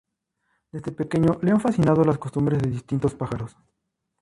[0.71, 3.55] Desde pequeño le han fascinado las costumbres de distintos pájaros.